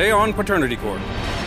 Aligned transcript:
Today 0.00 0.12
on 0.12 0.32
Paternity 0.32 0.76
Court. 0.76 0.98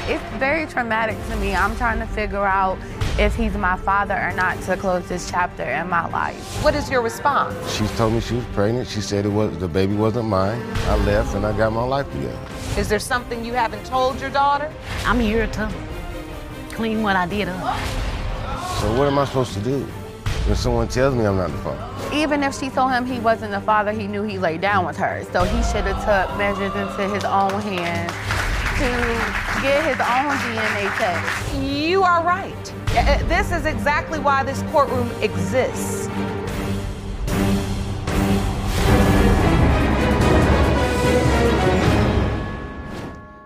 It's 0.05 0.23
very 0.37 0.67
traumatic 0.67 1.17
to 1.29 1.35
me. 1.37 1.55
I'm 1.55 1.75
trying 1.75 1.97
to 1.97 2.05
figure 2.05 2.45
out 2.45 2.77
if 3.17 3.33
he's 3.33 3.55
my 3.55 3.75
father 3.77 4.13
or 4.13 4.31
not 4.33 4.61
to 4.65 4.77
close 4.77 5.09
this 5.09 5.27
chapter 5.27 5.63
in 5.63 5.89
my 5.89 6.07
life. 6.09 6.63
What 6.63 6.75
is 6.75 6.87
your 6.87 7.01
response? 7.01 7.55
She 7.75 7.87
told 7.97 8.13
me 8.13 8.19
she 8.19 8.35
was 8.35 8.45
pregnant. 8.53 8.87
She 8.87 9.01
said 9.01 9.25
it 9.25 9.29
was 9.29 9.57
the 9.57 9.67
baby 9.67 9.95
wasn't 9.95 10.27
mine. 10.27 10.61
I 10.85 10.97
left 10.97 11.33
and 11.33 11.47
I 11.47 11.57
got 11.57 11.73
my 11.73 11.83
life 11.83 12.05
together. 12.11 12.37
Is 12.77 12.87
there 12.87 12.99
something 12.99 13.43
you 13.43 13.53
haven't 13.53 13.87
told 13.87 14.21
your 14.21 14.29
daughter? 14.29 14.71
I'm 15.03 15.19
here 15.19 15.47
to 15.47 15.73
clean 16.73 17.01
what 17.01 17.15
I 17.15 17.25
did 17.25 17.49
up. 17.49 17.57
So 18.81 18.95
what 18.99 19.07
am 19.07 19.17
I 19.17 19.25
supposed 19.25 19.55
to 19.55 19.61
do 19.61 19.79
when 20.45 20.55
someone 20.55 20.87
tells 20.89 21.15
me 21.15 21.25
I'm 21.25 21.37
not 21.37 21.49
the 21.49 21.57
father? 21.57 22.15
Even 22.15 22.43
if 22.43 22.53
she 22.53 22.69
told 22.69 22.91
him 22.91 23.07
he 23.07 23.19
wasn't 23.19 23.49
the 23.49 23.61
father, 23.61 23.91
he 23.91 24.05
knew 24.05 24.21
he 24.21 24.37
laid 24.37 24.61
down 24.61 24.85
with 24.85 24.97
her. 24.97 25.25
So 25.31 25.43
he 25.43 25.63
should 25.63 25.85
have 25.85 25.97
took 26.05 26.37
measures 26.37 26.75
into 26.75 27.15
his 27.15 27.23
own 27.23 27.59
hands 27.59 28.13
to 28.77 29.61
get 29.61 29.83
his 29.85 29.99
own 29.99 30.35
DNA 30.43 30.97
test. 30.97 31.55
You 31.61 32.03
are 32.03 32.23
right. 32.23 32.73
Uh, 32.95 32.99
uh, 32.99 33.27
This 33.27 33.51
is 33.51 33.65
exactly 33.65 34.19
why 34.19 34.43
this 34.43 34.61
courtroom 34.71 35.09
exists. 35.21 36.09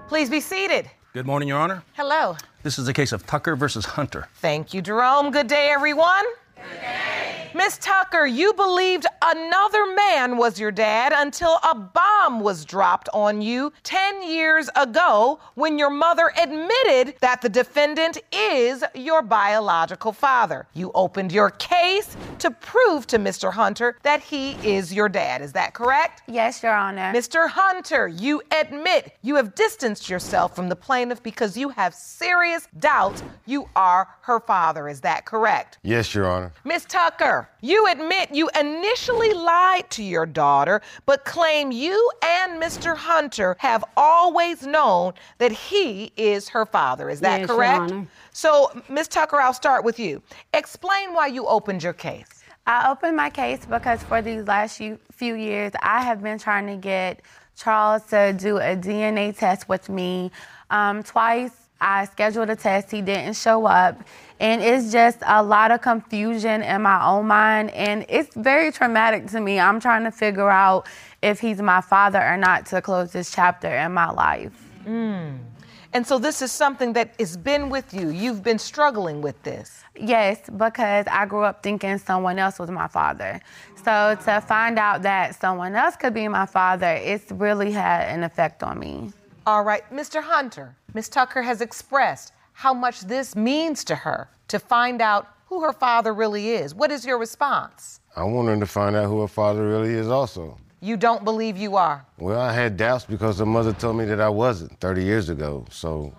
Please 0.08 0.30
be 0.30 0.40
seated. 0.40 0.90
Good 1.14 1.26
morning, 1.26 1.48
Your 1.50 1.60
Honor. 1.60 1.84
Hello. 1.94 2.38
This 2.64 2.80
is 2.80 2.86
the 2.86 2.94
case 2.94 3.12
of 3.12 3.26
Tucker 3.28 3.56
versus 3.56 3.86
Hunter. 3.86 4.28
Thank 4.36 4.74
you, 4.74 4.82
Jerome. 4.82 5.32
Good 5.32 5.48
day, 5.48 5.70
everyone. 5.70 6.26
Miss 7.54 7.78
Tucker, 7.78 8.26
you 8.26 8.54
believed 8.54 9.06
another 9.22 9.86
man 9.96 10.38
was 10.38 10.60
your 10.60 10.72
dad 10.72 11.14
until 11.16 11.60
a 11.64 11.76
bomb 11.76 12.42
was 12.42 12.66
dropped 12.66 13.08
on 13.14 13.42
you 13.42 13.72
10 13.84 14.30
years 14.30 14.70
ago 14.76 15.40
when 15.56 15.80
your 15.80 15.90
mother 15.90 16.32
admitted 16.38 17.16
that 17.22 17.42
the 17.42 17.50
defendant 17.50 18.18
is 18.34 18.84
your 18.94 19.22
biological 19.22 20.12
father. 20.12 20.68
You 20.74 20.92
opened 20.94 21.32
your 21.32 21.52
case 21.52 22.18
to 22.40 22.52
prove 22.52 23.08
to 23.08 23.18
Mr. 23.18 23.52
Hunter 23.52 23.98
that 24.04 24.22
he 24.22 24.52
is 24.68 24.94
your 24.94 25.10
dad. 25.10 25.42
Is 25.42 25.54
that 25.54 25.74
correct? 25.74 26.24
Yes, 26.28 26.62
Your 26.64 26.74
Honor. 26.74 27.12
Mr. 27.14 27.50
Hunter, 27.50 28.08
you 28.08 28.42
admit 28.52 29.14
you 29.22 29.36
have 29.36 29.56
distanced 29.56 30.10
yourself 30.10 30.56
from 30.56 30.70
the 30.70 30.76
plaintiff 30.76 31.22
because 31.24 31.58
you 31.58 31.70
have 31.70 31.94
serious 31.94 32.68
doubts 32.80 33.24
you 33.46 33.70
are 33.76 34.08
her 34.22 34.40
father. 34.40 34.88
Is 34.88 35.02
that 35.02 35.26
correct? 35.26 35.80
Yes, 35.84 36.14
Your 36.14 36.28
Honor. 36.28 36.52
Miss 36.64 36.86
Tucker, 36.86 37.50
you 37.62 37.88
admit 37.88 38.30
you 38.34 38.50
initially 38.60 39.34
lied 39.34 39.90
to 39.92 40.04
your 40.04 40.26
daughter, 40.26 40.82
but 41.06 41.26
claim 41.26 41.72
you 41.72 42.12
and 42.24 42.62
Mr. 42.62 42.96
Hunter 42.96 43.56
have 43.60 43.84
always 43.96 44.66
known 44.66 45.14
that 45.38 45.52
he 45.52 46.12
is 46.18 46.50
her 46.50 46.66
father. 46.66 47.10
Is 47.10 47.20
that 47.22 47.40
Yes, 47.42 47.48
Your 47.48 47.58
correct? 47.58 47.92
Honor. 47.92 48.08
So, 48.38 48.70
Miss 48.88 49.08
Tucker, 49.08 49.38
I'll 49.38 49.52
start 49.52 49.84
with 49.84 49.98
you. 49.98 50.22
Explain 50.54 51.16
why 51.16 51.26
you 51.26 51.48
opened 51.48 51.82
your 51.82 51.94
case. 51.94 52.44
I 52.68 52.92
opened 52.92 53.18
my 53.18 53.32
case 53.32 53.66
because 53.66 54.04
for 54.04 54.22
these 54.22 54.46
last 54.46 54.80
few 55.12 55.34
years, 55.34 55.72
I 55.82 56.04
have 56.04 56.22
been 56.22 56.38
trying 56.38 56.68
to 56.68 56.76
get 56.76 57.24
Charles 57.56 58.04
to 58.12 58.34
do 58.34 58.58
a 58.58 58.76
DNA 58.76 59.36
test 59.36 59.68
with 59.68 59.90
me. 59.90 60.30
Um, 60.70 61.02
twice 61.02 61.50
I 61.82 62.06
scheduled 62.06 62.52
a 62.52 62.56
test, 62.56 62.92
he 62.92 63.02
didn't 63.02 63.38
show 63.38 63.66
up. 63.66 64.00
And 64.40 64.62
it's 64.62 64.92
just 64.92 65.18
a 65.26 65.42
lot 65.42 65.72
of 65.72 65.82
confusion 65.82 66.62
in 66.62 66.84
my 66.84 67.04
own 67.04 67.26
mind. 67.26 67.72
And 67.72 68.06
it's 68.08 68.36
very 68.36 68.72
traumatic 68.72 69.26
to 69.32 69.42
me. 69.42 69.60
I'm 69.60 69.80
trying 69.80 70.04
to 70.04 70.12
figure 70.12 70.52
out 70.52 70.86
if 71.24 71.40
he's 71.40 71.60
my 71.60 71.82
father 71.82 72.22
or 72.24 72.38
not 72.38 72.68
to 72.68 72.84
close 72.84 73.12
this 73.12 73.32
chapter 73.32 73.76
in 73.76 73.94
my 73.94 74.12
life. 74.12 74.54
And 75.94 76.06
so, 76.06 76.20
this 76.20 76.42
is 76.42 76.52
something 76.52 76.94
that 76.94 77.14
has 77.20 77.38
been 77.38 77.70
with 77.70 77.94
you. 77.94 78.10
You've 78.10 78.44
been 78.44 78.60
struggling 78.60 79.22
with 79.22 79.42
this. 79.44 79.84
Yes, 80.00 80.42
because 80.58 81.06
I 81.10 81.26
grew 81.26 81.44
up 81.44 81.64
thinking 81.64 81.98
someone 81.98 82.40
else 82.40 82.60
was 82.60 82.70
my 82.70 82.88
father. 82.88 83.42
So 83.84 84.18
to 84.26 84.42
find 84.42 84.78
out 84.78 85.02
that 85.04 85.40
someone 85.40 85.74
else 85.74 85.96
could 85.96 86.14
be 86.14 86.28
my 86.28 86.46
father, 86.46 86.88
it's 86.88 87.32
really 87.32 87.72
had 87.72 88.10
an 88.10 88.24
effect 88.24 88.64
on 88.64 88.80
me. 88.80 89.12
All 89.46 89.64
right, 89.64 89.90
Mr. 89.92 90.22
Hunter, 90.22 90.76
Miss 90.94 91.08
Tucker 91.08 91.42
has 91.42 91.62
expressed 91.62 92.34
how 92.52 92.74
much 92.74 93.02
this 93.02 93.36
means 93.36 93.84
to 93.86 93.96
her 93.96 94.30
to 94.50 94.60
find 94.60 95.02
out 95.02 95.30
who 95.46 95.62
her 95.62 95.72
father 95.72 96.14
really 96.14 96.50
is. 96.50 96.76
What 96.76 96.92
is 96.92 97.06
your 97.06 97.18
response? 97.18 98.02
I 98.16 98.24
want 98.24 98.50
her 98.50 98.60
to 98.60 98.66
find 98.66 98.96
out 98.96 99.08
who 99.08 99.22
her 99.22 99.28
father 99.28 99.66
really 99.66 99.94
is 99.94 100.10
also. 100.10 100.58
You 100.80 100.96
don't 100.98 101.24
believe 101.24 101.58
you 101.58 101.76
are. 101.76 102.06
Well, 102.20 102.40
I 102.40 102.54
had 102.54 102.78
doubts 102.78 103.06
because 103.06 103.40
her 103.40 103.46
mother 103.46 103.74
told 103.74 103.98
me 103.98 104.06
that 104.06 104.22
I 104.22 104.30
wasn't 104.30 104.80
30 104.80 105.04
years 105.04 105.30
ago. 105.30 105.66
So 105.72 106.14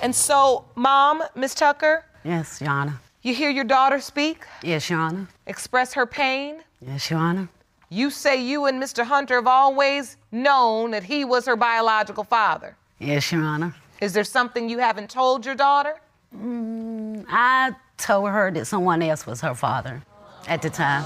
And 0.00 0.14
so, 0.14 0.64
Mom, 0.74 1.22
Miss 1.34 1.54
Tucker, 1.54 2.04
Yes, 2.24 2.60
Your 2.60 2.70
Honor. 2.70 3.00
you 3.22 3.34
hear 3.34 3.50
your 3.50 3.64
daughter 3.64 4.00
speak, 4.00 4.44
Yes, 4.62 4.88
Your 4.88 4.98
Honor. 5.00 5.28
express 5.46 5.92
her 5.94 6.06
pain. 6.06 6.62
Yes, 6.80 7.10
Your 7.10 7.18
Honor. 7.20 7.48
You 7.90 8.08
say 8.10 8.42
you 8.42 8.64
and 8.66 8.82
Mr. 8.82 9.04
Hunter 9.04 9.34
have 9.34 9.46
always 9.46 10.16
known 10.30 10.92
that 10.92 11.02
he 11.04 11.24
was 11.26 11.44
her 11.44 11.56
biological 11.56 12.24
father. 12.24 12.76
Yes, 12.98 13.30
Your 13.30 13.42
Honor. 13.42 13.74
Is 14.00 14.14
there 14.14 14.24
something 14.24 14.68
you 14.70 14.78
haven't 14.78 15.10
told 15.10 15.44
your 15.44 15.54
daughter? 15.54 16.00
Mm, 16.34 17.26
I 17.28 17.72
told 17.98 18.30
her 18.30 18.50
that 18.52 18.66
someone 18.66 19.02
else 19.02 19.26
was 19.26 19.42
her 19.42 19.54
father 19.54 20.02
at 20.48 20.62
the 20.62 20.70
time 20.70 21.04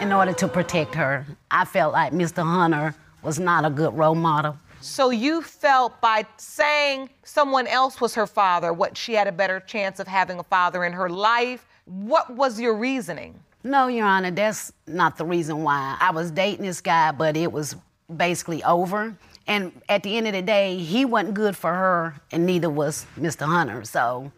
in 0.00 0.12
order 0.12 0.32
to 0.34 0.48
protect 0.48 0.94
her. 0.94 1.26
I 1.50 1.64
felt 1.64 1.92
like 1.92 2.12
Mr. 2.12 2.42
Hunter 2.42 2.94
was 3.22 3.38
not 3.38 3.64
a 3.64 3.70
good 3.70 3.96
role 3.96 4.14
model. 4.14 4.56
So 4.80 5.10
you 5.10 5.42
felt 5.42 6.00
by 6.00 6.26
saying 6.36 7.10
someone 7.24 7.66
else 7.66 8.00
was 8.00 8.14
her 8.14 8.26
father, 8.26 8.72
what 8.72 8.96
she 8.96 9.14
had 9.14 9.26
a 9.26 9.32
better 9.32 9.60
chance 9.60 9.98
of 9.98 10.06
having 10.06 10.38
a 10.38 10.44
father 10.44 10.84
in 10.84 10.92
her 10.92 11.08
life. 11.08 11.66
What 11.86 12.30
was 12.34 12.60
your 12.60 12.74
reasoning? 12.74 13.40
No, 13.64 13.88
Your 13.88 14.06
Honor, 14.06 14.30
that's 14.30 14.72
not 14.86 15.18
the 15.18 15.24
reason 15.24 15.64
why. 15.64 15.96
I 15.98 16.12
was 16.12 16.30
dating 16.30 16.66
this 16.66 16.80
guy, 16.80 17.10
but 17.10 17.36
it 17.36 17.50
was 17.50 17.74
basically 18.16 18.62
over. 18.62 19.16
And 19.48 19.72
at 19.88 20.02
the 20.04 20.16
end 20.16 20.28
of 20.28 20.34
the 20.34 20.42
day, 20.42 20.76
he 20.76 21.04
wasn't 21.04 21.34
good 21.34 21.56
for 21.56 21.72
her, 21.72 22.14
and 22.30 22.46
neither 22.46 22.70
was 22.70 23.06
Mr. 23.18 23.44
Hunter. 23.44 23.82
So 23.84 24.30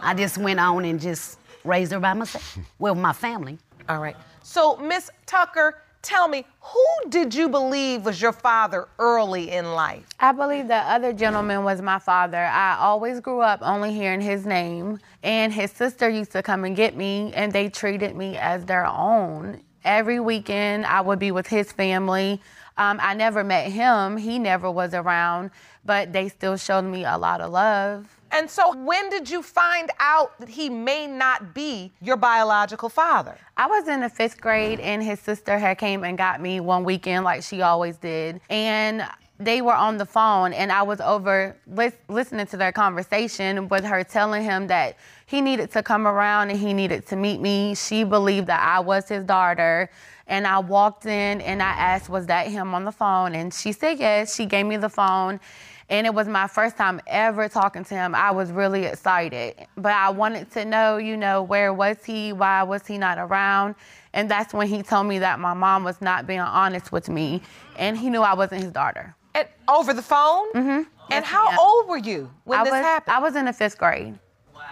I 0.00 0.14
just 0.14 0.38
went 0.38 0.60
on 0.60 0.84
and 0.84 1.00
just 1.00 1.38
raised 1.64 1.90
her 1.90 1.98
by 1.98 2.14
myself, 2.14 2.58
well, 2.78 2.94
my 2.94 3.12
family. 3.12 3.58
All 3.88 3.98
right. 4.00 4.16
So, 4.48 4.76
Miss 4.76 5.10
Tucker, 5.26 5.82
tell 6.02 6.28
me, 6.28 6.46
who 6.60 7.10
did 7.10 7.34
you 7.34 7.48
believe 7.48 8.04
was 8.04 8.22
your 8.22 8.30
father 8.32 8.86
early 9.00 9.50
in 9.50 9.72
life? 9.72 10.06
I 10.20 10.30
believe 10.30 10.68
the 10.68 10.76
other 10.76 11.12
gentleman 11.12 11.64
was 11.64 11.82
my 11.82 11.98
father. 11.98 12.44
I 12.44 12.76
always 12.78 13.18
grew 13.18 13.40
up 13.40 13.58
only 13.60 13.92
hearing 13.92 14.20
his 14.20 14.46
name, 14.46 15.00
and 15.24 15.52
his 15.52 15.72
sister 15.72 16.08
used 16.08 16.30
to 16.30 16.44
come 16.44 16.64
and 16.64 16.76
get 16.76 16.96
me, 16.96 17.32
and 17.34 17.52
they 17.52 17.68
treated 17.68 18.14
me 18.14 18.36
as 18.36 18.64
their 18.66 18.86
own. 18.86 19.62
Every 19.84 20.20
weekend, 20.20 20.86
I 20.86 21.00
would 21.00 21.18
be 21.18 21.32
with 21.32 21.48
his 21.48 21.72
family. 21.72 22.40
Um, 22.78 22.98
I 23.02 23.14
never 23.14 23.42
met 23.42 23.72
him, 23.72 24.16
he 24.16 24.38
never 24.38 24.70
was 24.70 24.92
around, 24.92 25.50
but 25.84 26.12
they 26.12 26.28
still 26.28 26.56
showed 26.56 26.82
me 26.82 27.04
a 27.04 27.16
lot 27.16 27.40
of 27.40 27.52
love. 27.52 28.06
And 28.32 28.50
so, 28.50 28.76
when 28.76 29.08
did 29.08 29.30
you 29.30 29.42
find 29.42 29.90
out 29.98 30.38
that 30.40 30.48
he 30.48 30.68
may 30.68 31.06
not 31.06 31.54
be 31.54 31.92
your 32.02 32.16
biological 32.16 32.88
father? 32.88 33.38
I 33.56 33.66
was 33.66 33.88
in 33.88 34.00
the 34.00 34.08
fifth 34.10 34.40
grade, 34.40 34.80
and 34.80 35.02
his 35.02 35.20
sister 35.20 35.58
had 35.58 35.78
came 35.78 36.04
and 36.04 36.18
got 36.18 36.40
me 36.40 36.60
one 36.60 36.84
weekend, 36.84 37.24
like 37.24 37.42
she 37.42 37.62
always 37.62 37.96
did. 37.96 38.40
And 38.50 39.06
they 39.38 39.60
were 39.60 39.74
on 39.74 39.98
the 39.98 40.06
phone, 40.06 40.52
and 40.52 40.72
I 40.72 40.82
was 40.82 41.00
over 41.00 41.56
lis- 41.66 41.98
listening 42.08 42.46
to 42.46 42.56
their 42.56 42.72
conversation 42.72 43.68
with 43.68 43.84
her 43.84 44.02
telling 44.02 44.42
him 44.42 44.66
that 44.68 44.96
he 45.26 45.40
needed 45.40 45.70
to 45.72 45.82
come 45.82 46.06
around 46.06 46.50
and 46.50 46.58
he 46.58 46.72
needed 46.72 47.06
to 47.08 47.16
meet 47.16 47.40
me. 47.40 47.74
She 47.74 48.04
believed 48.04 48.46
that 48.46 48.62
I 48.62 48.80
was 48.80 49.08
his 49.08 49.24
daughter. 49.24 49.90
And 50.28 50.46
I 50.46 50.58
walked 50.58 51.06
in 51.06 51.40
and 51.40 51.62
I 51.62 51.70
asked, 51.70 52.08
Was 52.08 52.26
that 52.26 52.48
him 52.48 52.74
on 52.74 52.84
the 52.84 52.92
phone? 52.92 53.34
And 53.34 53.52
she 53.52 53.72
said 53.72 53.98
yes. 53.98 54.34
She 54.34 54.46
gave 54.46 54.66
me 54.66 54.76
the 54.76 54.88
phone. 54.88 55.40
And 55.88 56.04
it 56.06 56.12
was 56.12 56.26
my 56.26 56.48
first 56.48 56.76
time 56.76 57.00
ever 57.06 57.48
talking 57.48 57.84
to 57.84 57.94
him. 57.94 58.14
I 58.14 58.32
was 58.32 58.50
really 58.50 58.84
excited. 58.84 59.54
But 59.76 59.92
I 59.92 60.10
wanted 60.10 60.50
to 60.52 60.64
know, 60.64 60.96
you 60.96 61.16
know, 61.16 61.42
where 61.42 61.72
was 61.72 61.98
he? 62.04 62.32
Why 62.32 62.64
was 62.64 62.86
he 62.86 62.98
not 62.98 63.18
around? 63.18 63.76
And 64.12 64.28
that's 64.28 64.52
when 64.52 64.66
he 64.66 64.82
told 64.82 65.06
me 65.06 65.20
that 65.20 65.38
my 65.38 65.54
mom 65.54 65.84
was 65.84 66.00
not 66.00 66.26
being 66.26 66.40
honest 66.40 66.90
with 66.90 67.08
me. 67.08 67.42
And 67.76 67.96
he 67.96 68.10
knew 68.10 68.22
I 68.22 68.34
wasn't 68.34 68.62
his 68.62 68.72
daughter. 68.72 69.14
And 69.36 69.48
over 69.68 69.92
the 69.92 70.02
phone? 70.02 70.52
Mm-hmm. 70.52 70.82
And 71.10 71.24
Yes, 71.24 71.24
how 71.24 71.56
old 71.60 71.88
were 71.88 71.98
you 71.98 72.30
when 72.44 72.58
I 72.58 72.64
this 72.64 72.72
was, 72.72 72.82
happened? 72.82 73.14
I 73.14 73.18
was 73.20 73.36
in 73.36 73.44
the 73.44 73.52
fifth 73.52 73.78
grade. 73.78 74.18
Wow. 74.54 74.62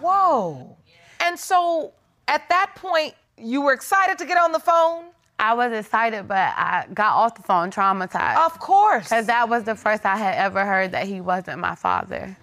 Whoa. 0.00 0.76
And 1.20 1.38
so 1.38 1.92
at 2.28 2.48
that 2.48 2.74
point, 2.74 3.14
you 3.36 3.60
were 3.60 3.72
excited 3.72 4.18
to 4.18 4.26
get 4.26 4.38
on 4.38 4.52
the 4.52 4.58
phone? 4.58 5.06
I 5.38 5.54
was 5.54 5.72
excited, 5.72 6.28
but 6.28 6.36
I 6.36 6.86
got 6.94 7.14
off 7.16 7.34
the 7.34 7.42
phone 7.42 7.70
traumatized. 7.70 8.36
Of 8.46 8.58
course. 8.60 9.04
Because 9.04 9.26
that 9.26 9.48
was 9.48 9.64
the 9.64 9.74
first 9.74 10.06
I 10.06 10.16
had 10.16 10.36
ever 10.36 10.64
heard 10.64 10.92
that 10.92 11.06
he 11.06 11.20
wasn't 11.20 11.58
my 11.58 11.74
father. 11.74 12.36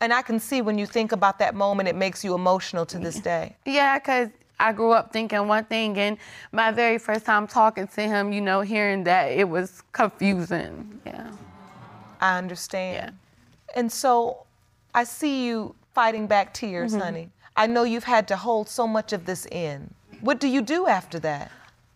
And 0.00 0.12
I 0.12 0.22
can 0.22 0.40
see 0.40 0.62
when 0.62 0.78
you 0.78 0.86
think 0.86 1.12
about 1.12 1.38
that 1.40 1.54
moment, 1.54 1.88
it 1.88 1.96
makes 1.96 2.24
you 2.24 2.34
emotional 2.34 2.86
to 2.86 2.98
this 2.98 3.20
day. 3.20 3.56
Yeah, 3.66 3.98
because 3.98 4.30
I 4.60 4.72
grew 4.72 4.90
up 4.92 5.12
thinking 5.12 5.46
one 5.46 5.64
thing, 5.64 5.96
and 5.98 6.18
my 6.52 6.70
very 6.72 6.98
first 6.98 7.24
time 7.24 7.46
talking 7.46 7.86
to 7.88 8.00
him, 8.02 8.32
you 8.32 8.40
know, 8.40 8.60
hearing 8.60 9.04
that, 9.04 9.26
it 9.26 9.48
was 9.48 9.82
confusing. 9.92 11.00
Yeah. 11.06 11.30
I 12.20 12.38
understand. 12.38 13.14
Yeah. 13.14 13.76
And 13.80 13.92
so 13.92 14.46
I 14.94 15.04
see 15.04 15.46
you 15.46 15.74
fighting 15.94 16.26
back 16.26 16.54
tears, 16.54 16.92
Mm-hmm. 16.92 17.00
honey. 17.02 17.30
I 17.56 17.66
know 17.66 17.82
you've 17.82 18.04
had 18.04 18.28
to 18.28 18.36
hold 18.36 18.68
so 18.68 18.86
much 18.86 19.12
of 19.12 19.26
this 19.26 19.46
in. 19.46 19.92
What 20.20 20.38
do 20.40 20.46
you 20.48 20.62
do 20.62 20.86
after 20.86 21.18
that? 21.20 21.50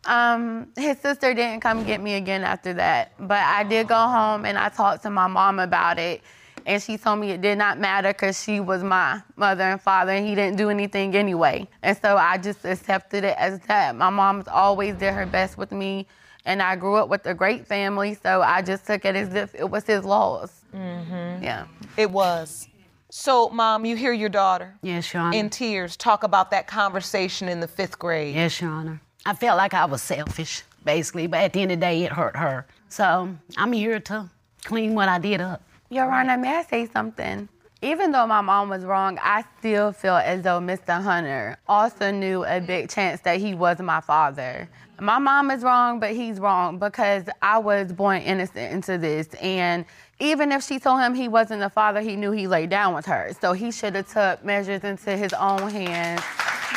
Um, 0.04 0.66
his 0.76 0.98
sister 0.98 1.32
didn't 1.34 1.60
come 1.60 1.84
get 1.84 2.00
me 2.00 2.14
again 2.14 2.42
after 2.42 2.74
that, 2.74 3.12
but 3.20 3.38
I 3.38 3.62
did 3.62 3.86
go 3.86 3.94
home 3.94 4.44
and 4.44 4.58
I 4.58 4.68
talked 4.68 5.02
to 5.04 5.10
my 5.10 5.28
mom 5.28 5.60
about 5.60 6.00
it, 6.00 6.20
and 6.66 6.82
she 6.82 6.96
told 6.96 7.18
me 7.20 7.30
it 7.30 7.40
did 7.40 7.58
not 7.58 7.78
matter 7.78 8.08
because 8.12 8.42
she 8.42 8.60
was 8.60 8.82
my 8.82 9.22
mother 9.36 9.64
and 9.64 9.80
father, 9.80 10.12
and 10.12 10.26
he 10.26 10.34
didn't 10.34 10.56
do 10.56 10.70
anything 10.70 11.14
anyway. 11.14 11.68
And 11.82 11.96
so 12.00 12.16
I 12.16 12.38
just 12.38 12.64
accepted 12.64 13.24
it 13.24 13.36
as 13.38 13.60
that. 13.60 13.96
My 13.96 14.10
mom's 14.10 14.48
always 14.48 14.94
did 14.96 15.14
her 15.14 15.26
best 15.26 15.58
with 15.58 15.72
me, 15.72 16.06
and 16.44 16.62
I 16.62 16.76
grew 16.76 16.96
up 16.96 17.08
with 17.08 17.26
a 17.26 17.34
great 17.34 17.66
family, 17.66 18.14
so 18.22 18.42
I 18.42 18.62
just 18.62 18.86
took 18.86 19.04
it 19.04 19.14
as 19.16 19.34
if 19.34 19.54
it 19.54 19.68
was 19.68 19.84
his 19.84 20.04
loss. 20.04 20.62
Mm-hmm. 20.74 21.42
Yeah. 21.44 21.66
It 21.96 22.10
was. 22.10 22.68
So, 23.10 23.50
Mom, 23.50 23.84
you 23.84 23.94
hear 23.94 24.12
your 24.14 24.30
daughter 24.30 24.74
Yes, 24.80 25.12
Your 25.12 25.22
Honor. 25.22 25.36
in 25.36 25.50
tears 25.50 25.96
talk 25.98 26.22
about 26.22 26.50
that 26.52 26.66
conversation 26.66 27.46
in 27.48 27.60
the 27.60 27.68
fifth 27.68 27.98
grade. 27.98 28.34
Yes, 28.34 28.58
Your 28.60 28.70
Honor. 28.70 29.02
I 29.26 29.34
felt 29.34 29.58
like 29.58 29.74
I 29.74 29.84
was 29.84 30.00
selfish, 30.00 30.62
basically, 30.84 31.26
but 31.26 31.40
at 31.40 31.52
the 31.52 31.60
end 31.60 31.72
of 31.72 31.78
the 31.78 31.84
day, 31.86 32.04
it 32.04 32.12
hurt 32.12 32.34
her. 32.36 32.66
So 32.88 33.28
I'm 33.58 33.72
here 33.72 34.00
to 34.00 34.30
clean 34.64 34.94
what 34.94 35.08
I 35.08 35.18
did 35.18 35.40
up. 35.42 35.62
Your 35.92 36.10
Honor, 36.10 36.38
may 36.38 36.56
I 36.56 36.62
say 36.62 36.86
something? 36.86 37.50
Even 37.82 38.12
though 38.12 38.26
my 38.26 38.40
mom 38.40 38.70
was 38.70 38.82
wrong, 38.82 39.18
I 39.20 39.44
still 39.58 39.92
feel 39.92 40.14
as 40.14 40.40
though 40.40 40.58
Mr. 40.58 41.02
Hunter 41.02 41.58
also 41.68 42.10
knew 42.10 42.46
a 42.46 42.60
big 42.60 42.88
chance 42.88 43.20
that 43.22 43.40
he 43.40 43.52
was 43.52 43.78
my 43.78 44.00
father. 44.00 44.70
My 44.98 45.18
mom 45.18 45.50
is 45.50 45.62
wrong, 45.62 46.00
but 46.00 46.12
he's 46.12 46.40
wrong 46.40 46.78
because 46.78 47.24
I 47.42 47.58
was 47.58 47.92
born 47.92 48.22
innocent 48.22 48.72
into 48.72 48.96
this. 48.96 49.34
And 49.34 49.84
even 50.18 50.50
if 50.50 50.64
she 50.64 50.78
told 50.78 51.00
him 51.02 51.12
he 51.12 51.28
wasn't 51.28 51.60
the 51.60 51.68
father, 51.68 52.00
he 52.00 52.16
knew 52.16 52.30
he 52.30 52.46
laid 52.46 52.70
down 52.70 52.94
with 52.94 53.04
her. 53.04 53.32
So 53.38 53.52
he 53.52 53.70
should 53.70 53.94
have 53.94 54.10
took 54.10 54.42
measures 54.42 54.84
into 54.84 55.14
his 55.14 55.34
own 55.34 55.68
hands 55.68 56.22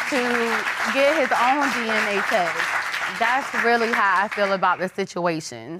to 0.10 0.20
get 0.94 1.16
his 1.16 1.32
own 1.32 1.70
DNA 1.70 2.22
test. 2.28 3.18
That's 3.18 3.64
really 3.64 3.94
how 3.94 4.26
I 4.26 4.28
feel 4.28 4.52
about 4.52 4.80
the 4.80 4.90
situation. 4.90 5.80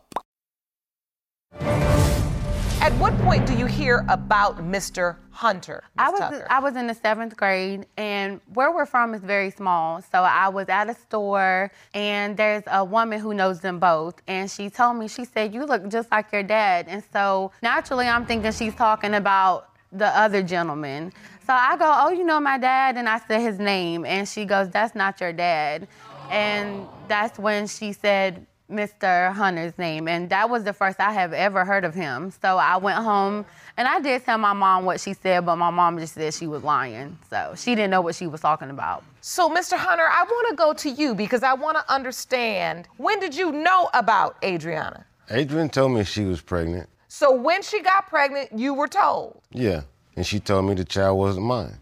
At 2.81 2.93
what 2.93 3.15
point 3.19 3.45
do 3.45 3.55
you 3.55 3.67
hear 3.67 4.03
about 4.09 4.57
Mr. 4.57 5.17
Hunter? 5.29 5.83
Ms. 5.95 5.99
I 5.99 6.09
was 6.09 6.19
Tucker? 6.19 6.47
I 6.49 6.59
was 6.59 6.75
in 6.75 6.87
the 6.87 6.95
seventh 6.95 7.37
grade, 7.37 7.85
and 7.95 8.41
where 8.55 8.73
we're 8.73 8.87
from 8.87 9.13
is 9.13 9.21
very 9.21 9.51
small. 9.51 10.01
So 10.01 10.23
I 10.23 10.49
was 10.49 10.67
at 10.67 10.89
a 10.89 10.95
store, 10.95 11.71
and 11.93 12.35
there's 12.35 12.63
a 12.65 12.83
woman 12.83 13.19
who 13.19 13.35
knows 13.35 13.59
them 13.59 13.77
both, 13.77 14.19
and 14.27 14.49
she 14.49 14.71
told 14.71 14.97
me 14.97 15.07
she 15.07 15.25
said 15.25 15.53
you 15.53 15.63
look 15.63 15.89
just 15.89 16.09
like 16.09 16.31
your 16.31 16.41
dad, 16.41 16.87
and 16.89 17.03
so 17.13 17.51
naturally 17.61 18.07
I'm 18.07 18.25
thinking 18.25 18.51
she's 18.51 18.73
talking 18.73 19.13
about 19.13 19.69
the 19.91 20.07
other 20.17 20.41
gentleman. 20.41 21.13
So 21.45 21.53
I 21.53 21.77
go, 21.77 21.85
oh, 21.85 22.09
you 22.09 22.23
know 22.23 22.39
my 22.39 22.57
dad, 22.57 22.97
and 22.97 23.07
I 23.07 23.19
said 23.19 23.41
his 23.41 23.59
name, 23.59 24.05
and 24.05 24.27
she 24.27 24.43
goes, 24.43 24.69
that's 24.69 24.95
not 24.95 25.21
your 25.21 25.33
dad, 25.33 25.87
and 26.31 26.87
that's 27.07 27.37
when 27.37 27.67
she 27.67 27.93
said. 27.93 28.47
Mr. 28.71 29.33
Hunter's 29.33 29.77
name, 29.77 30.07
and 30.07 30.29
that 30.29 30.49
was 30.49 30.63
the 30.63 30.73
first 30.73 30.99
I 30.99 31.11
have 31.11 31.33
ever 31.33 31.65
heard 31.65 31.83
of 31.83 31.93
him. 31.93 32.31
So 32.41 32.57
I 32.57 32.77
went 32.77 32.97
home 32.97 33.45
and 33.77 33.87
I 33.87 33.99
did 33.99 34.23
tell 34.25 34.37
my 34.37 34.53
mom 34.53 34.85
what 34.85 34.99
she 34.99 35.13
said, 35.13 35.45
but 35.45 35.55
my 35.57 35.69
mom 35.69 35.97
just 35.99 36.13
said 36.13 36.33
she 36.33 36.47
was 36.47 36.63
lying. 36.63 37.17
So 37.29 37.53
she 37.57 37.75
didn't 37.75 37.91
know 37.91 38.01
what 38.01 38.15
she 38.15 38.27
was 38.27 38.41
talking 38.41 38.69
about. 38.69 39.03
So, 39.21 39.49
Mr. 39.49 39.77
Hunter, 39.77 40.03
I 40.03 40.23
want 40.23 40.49
to 40.49 40.55
go 40.55 40.73
to 40.73 40.89
you 40.89 41.13
because 41.13 41.43
I 41.43 41.53
want 41.53 41.77
to 41.77 41.93
understand 41.93 42.87
when 42.97 43.19
did 43.19 43.35
you 43.35 43.51
know 43.51 43.89
about 43.93 44.37
Adriana? 44.43 45.05
Adrian 45.29 45.69
told 45.69 45.91
me 45.91 46.03
she 46.03 46.23
was 46.23 46.41
pregnant. 46.41 46.89
So, 47.07 47.31
when 47.35 47.61
she 47.61 47.81
got 47.81 48.07
pregnant, 48.07 48.49
you 48.57 48.73
were 48.73 48.87
told. 48.87 49.41
Yeah. 49.51 49.81
And 50.15 50.25
she 50.25 50.39
told 50.39 50.65
me 50.65 50.73
the 50.73 50.85
child 50.85 51.17
wasn't 51.17 51.45
mine. 51.45 51.77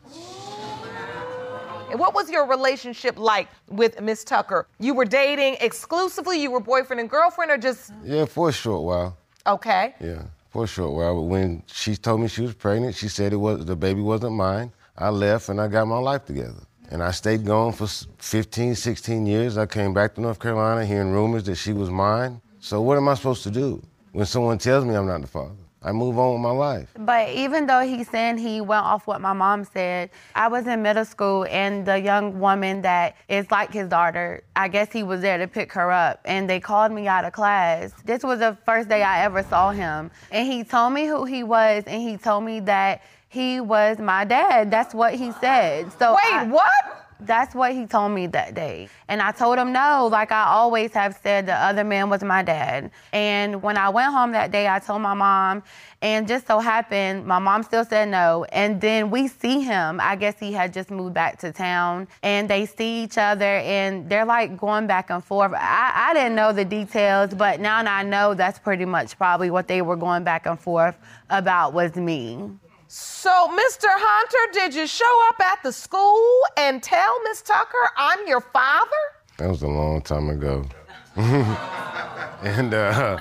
And 1.89 2.00
what 2.00 2.13
was 2.13 2.30
your 2.30 2.45
relationship 2.45 3.18
like 3.18 3.47
with 3.68 4.00
Miss 4.01 4.24
Tucker? 4.24 4.68
You 4.80 4.94
were 4.94 5.06
dating 5.06 5.57
exclusively, 5.62 6.41
you 6.41 6.51
were 6.51 6.59
boyfriend 6.59 7.00
and 7.00 7.09
girlfriend, 7.09 7.51
or 7.51 7.57
just 7.57 7.91
Yeah, 8.03 8.25
for 8.25 8.50
a 8.50 8.51
short 8.51 8.83
while. 8.83 9.18
okay? 9.47 9.95
Yeah, 10.00 10.24
for 10.50 10.65
a 10.65 10.68
short 10.68 10.94
while. 10.94 11.15
But 11.15 11.24
when 11.24 11.63
she 11.68 11.95
told 11.95 12.21
me 12.21 12.28
she 12.28 12.42
was 12.44 12.54
pregnant, 12.54 12.95
she 12.95 13.07
said 13.07 13.33
it 13.33 13.37
was 13.37 13.66
the 13.66 13.75
baby 13.75 14.02
wasn't 14.02 14.33
mine. 14.33 14.71
I 14.97 15.09
left 15.09 15.49
and 15.49 15.59
I 15.59 15.68
got 15.68 15.87
my 15.87 15.97
life 15.97 16.25
together. 16.25 16.61
And 16.92 17.02
I 17.04 17.11
stayed 17.11 17.45
gone 17.45 17.71
for 17.73 17.87
15, 17.87 18.75
16 18.75 19.25
years. 19.25 19.57
I 19.57 19.66
came 19.66 19.94
back 19.94 20.16
to 20.16 20.21
North 20.21 20.40
Carolina 20.40 20.85
hearing 20.85 21.11
rumors 21.11 21.44
that 21.45 21.56
she 21.56 21.71
was 21.73 21.90
mine. 21.90 22.42
So 22.59 22.81
what 22.81 22.97
am 22.97 23.07
I 23.07 23.14
supposed 23.14 23.44
to 23.44 23.52
do 23.52 23.81
when 24.11 24.25
someone 24.25 24.57
tells 24.57 24.85
me 24.85 24.95
I'm 24.95 25.06
not 25.07 25.21
the 25.21 25.28
father? 25.28 25.54
I 25.81 25.94
move 25.94 26.19
on 26.19 26.33
with 26.33 26.42
my 26.42 26.52
life. 26.52 26.90
But 26.98 27.30
even 27.30 27.66
though 27.66 27.81
he's 27.81 28.09
saying 28.09 28.38
he 28.38 28.59
went 28.59 28.86
off 28.86 29.07
what 29.07 29.21
my 29.21 29.31
mom 29.31 29.64
said, 29.64 30.09
I 30.36 30.50
was 30.50 30.68
in 30.68 30.81
middle 30.81 31.06
school 31.06 31.45
and 31.50 31.86
the 31.86 31.98
young 32.00 32.40
woman 32.40 32.81
that 32.81 33.16
is 33.30 33.50
like 33.50 33.71
his 33.71 33.88
daughter, 33.88 34.44
I 34.56 34.68
guess 34.68 34.92
he 34.92 35.04
was 35.04 35.21
there 35.21 35.38
to 35.38 35.48
pick 35.48 35.71
her 35.74 35.92
up 35.92 36.19
and 36.26 36.50
they 36.50 36.59
called 36.59 36.92
me 36.92 37.07
out 37.07 37.24
of 37.24 37.31
class. 37.31 37.94
This 38.04 38.24
was 38.24 38.40
the 38.40 38.57
first 38.66 38.90
day 38.90 39.04
I 39.04 39.24
ever 39.24 39.42
saw 39.44 39.71
him. 39.71 40.12
And 40.31 40.52
he 40.52 40.66
told 40.66 40.92
me 40.94 41.06
who 41.06 41.24
he 41.24 41.44
was 41.44 41.83
and 41.88 42.02
he 42.02 42.18
told 42.18 42.44
me 42.44 42.59
that 42.62 43.02
he 43.30 43.62
was 43.62 44.00
my 44.00 44.26
dad. 44.26 44.71
That's 44.71 44.94
what 44.94 45.14
he 45.14 45.31
said. 45.33 45.92
So 45.98 46.14
Wait, 46.14 46.33
I- 46.33 46.44
what? 46.45 47.06
That's 47.21 47.54
what 47.54 47.73
he 47.73 47.85
told 47.85 48.14
me 48.14 48.28
that 48.28 48.56
day. 48.56 48.88
And 49.09 49.21
I 49.21 49.31
told 49.31 49.57
him 49.57 49.73
no, 49.73 50.07
like 50.09 50.31
I 50.31 50.45
always 50.45 50.94
have 50.94 51.19
said, 51.21 51.47
the 51.47 51.54
other 51.54 51.83
man 51.83 52.09
was 52.09 52.23
my 52.23 52.44
dad. 52.44 52.92
And 53.11 53.61
when 53.61 53.78
I 53.78 53.90
went 53.90 54.14
home 54.14 54.31
that 54.31 54.52
day, 54.52 54.69
I 54.69 54.80
told 54.80 55.02
my 55.02 55.14
mom, 55.14 55.64
and 56.02 56.30
just 56.30 56.47
so 56.47 56.59
happened, 56.59 57.26
my 57.26 57.40
mom 57.40 57.64
still 57.64 57.83
said 57.83 58.07
no. 58.07 58.45
And 58.54 58.80
then 58.80 59.09
we 59.09 59.28
see 59.28 59.59
him. 59.59 59.99
I 60.02 60.16
guess 60.16 60.40
he 60.40 60.54
had 60.54 60.73
just 60.73 60.92
moved 60.92 61.14
back 61.14 61.40
to 61.40 61.52
town, 61.52 62.07
and 62.23 62.49
they 62.49 62.66
see 62.66 63.04
each 63.04 63.18
other, 63.18 63.44
and 63.44 64.09
they're 64.09 64.26
like 64.26 64.57
going 64.57 64.88
back 64.88 65.09
and 65.09 65.21
forth. 65.21 65.52
I, 65.54 66.09
I 66.09 66.14
didn't 66.14 66.35
know 66.35 66.54
the 66.54 66.64
details, 66.64 67.33
but 67.33 67.59
now 67.59 67.80
I 67.80 68.04
know 68.04 68.33
that's 68.33 68.59
pretty 68.59 68.85
much 68.85 69.18
probably 69.18 69.52
what 69.52 69.68
they 69.68 69.81
were 69.81 69.97
going 69.97 70.23
back 70.23 70.45
and 70.45 70.57
forth 70.57 70.95
about 71.30 71.73
was 71.73 71.95
me. 71.95 72.49
So, 72.92 73.30
Mr. 73.30 73.86
Hunter, 73.88 74.52
did 74.52 74.74
you 74.74 74.88
show 74.88 75.28
up 75.28 75.40
at 75.40 75.62
the 75.62 75.72
school 75.72 76.26
and 76.58 76.81
tell 76.81 77.22
Miss 77.22 77.44
Tucker 77.44 77.78
I'm 77.96 78.28
your 78.28 78.42
father? 78.42 78.90
That 79.38 79.48
was 79.48 79.62
a 79.62 79.68
long 79.68 80.02
time 80.02 80.30
ago. 80.31 80.66
and 81.16 82.74
uh, 82.74 83.19